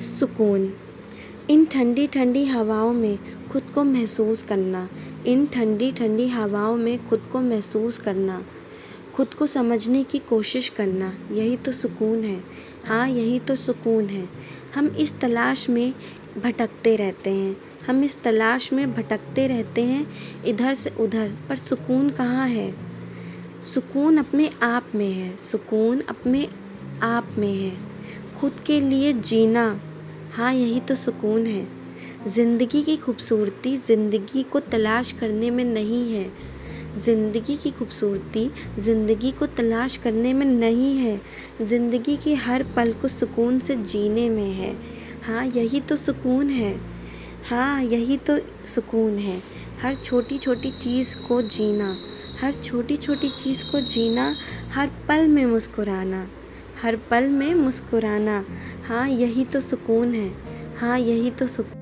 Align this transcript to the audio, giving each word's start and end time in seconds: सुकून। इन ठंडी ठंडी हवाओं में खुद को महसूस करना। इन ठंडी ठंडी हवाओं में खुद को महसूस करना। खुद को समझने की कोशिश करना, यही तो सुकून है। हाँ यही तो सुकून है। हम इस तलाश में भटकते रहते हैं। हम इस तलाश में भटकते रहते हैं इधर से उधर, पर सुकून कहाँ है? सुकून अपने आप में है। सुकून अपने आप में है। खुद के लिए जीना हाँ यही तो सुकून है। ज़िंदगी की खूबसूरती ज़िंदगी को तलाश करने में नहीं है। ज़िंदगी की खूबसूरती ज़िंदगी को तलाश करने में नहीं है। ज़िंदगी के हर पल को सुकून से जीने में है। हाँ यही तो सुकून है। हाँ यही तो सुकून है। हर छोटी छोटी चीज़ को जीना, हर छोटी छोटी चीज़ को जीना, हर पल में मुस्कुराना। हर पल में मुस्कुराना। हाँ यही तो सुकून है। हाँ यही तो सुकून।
सुकून। 0.00 0.74
इन 1.50 1.64
ठंडी 1.64 2.06
ठंडी 2.06 2.44
हवाओं 2.44 2.92
में 2.92 3.18
खुद 3.52 3.62
को 3.62 3.84
महसूस 3.84 4.42
करना। 4.42 4.88
इन 5.26 5.46
ठंडी 5.46 5.92
ठंडी 5.92 6.28
हवाओं 6.28 6.76
में 6.76 7.08
खुद 7.08 7.20
को 7.32 7.40
महसूस 7.40 7.98
करना। 7.98 8.44
खुद 9.14 9.34
को 9.34 9.46
समझने 9.46 10.04
की 10.04 10.18
कोशिश 10.18 10.68
करना, 10.68 11.14
यही 11.32 11.56
तो 11.56 11.72
सुकून 11.72 12.24
है। 12.24 12.44
हाँ 12.84 13.08
यही 13.08 13.38
तो 13.38 13.56
सुकून 13.56 14.04
है। 14.04 14.28
हम 14.74 14.86
इस 14.86 15.20
तलाश 15.20 15.70
में 15.70 15.94
भटकते 16.44 16.96
रहते 16.96 17.30
हैं। 17.30 17.56
हम 17.86 18.04
इस 18.04 18.22
तलाश 18.22 18.72
में 18.72 18.92
भटकते 18.92 19.46
रहते 19.46 19.84
हैं 19.84 20.06
इधर 20.44 20.74
से 20.74 20.90
उधर, 21.00 21.32
पर 21.48 21.56
सुकून 21.56 22.10
कहाँ 22.10 22.48
है? 22.48 22.74
सुकून 23.74 24.16
अपने 24.16 24.50
आप 24.62 24.88
में 24.94 25.12
है। 25.12 25.36
सुकून 25.36 26.00
अपने 26.00 26.48
आप 27.02 27.30
में 27.38 27.54
है। 27.54 27.76
खुद 28.40 28.52
के 28.66 28.80
लिए 28.80 29.12
जीना 29.12 29.80
हाँ 30.32 30.52
यही 30.54 30.80
तो 30.80 30.94
सुकून 30.94 31.46
है। 31.46 31.66
ज़िंदगी 32.26 32.82
की 32.82 32.96
खूबसूरती 32.96 33.76
ज़िंदगी 33.76 34.42
को 34.42 34.60
तलाश 34.60 35.12
करने 35.12 35.50
में 35.50 35.64
नहीं 35.64 36.12
है। 36.14 36.30
ज़िंदगी 36.96 37.56
की 37.56 37.70
खूबसूरती 37.70 38.50
ज़िंदगी 38.78 39.30
को 39.30 39.46
तलाश 39.46 39.96
करने 39.96 40.32
में 40.34 40.46
नहीं 40.46 40.96
है। 40.98 41.20
ज़िंदगी 41.62 42.16
के 42.16 42.34
हर 42.34 42.62
पल 42.76 42.92
को 42.92 43.08
सुकून 43.08 43.58
से 43.58 43.76
जीने 43.76 44.28
में 44.30 44.50
है। 44.52 44.74
हाँ 45.26 45.46
यही 45.46 45.80
तो 45.80 45.96
सुकून 45.96 46.50
है। 46.50 46.74
हाँ 47.50 47.82
यही 47.82 48.16
तो 48.16 48.38
सुकून 48.64 49.18
है। 49.18 49.40
हर 49.82 49.94
छोटी 49.94 50.38
छोटी 50.38 50.70
चीज़ 50.70 51.16
को 51.18 51.42
जीना, 51.42 51.96
हर 52.40 52.52
छोटी 52.52 52.96
छोटी 52.96 53.28
चीज़ 53.28 53.64
को 53.64 53.80
जीना, 53.80 54.34
हर 54.72 54.90
पल 55.08 55.28
में 55.28 55.46
मुस्कुराना। 55.46 56.28
हर 56.82 56.96
पल 56.96 57.28
में 57.30 57.54
मुस्कुराना। 57.54 58.44
हाँ 58.88 59.08
यही 59.08 59.44
तो 59.44 59.60
सुकून 59.60 60.14
है। 60.14 60.30
हाँ 60.80 60.98
यही 60.98 61.30
तो 61.30 61.46
सुकून। 61.46 61.79